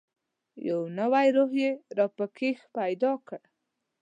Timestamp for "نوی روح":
0.99-1.51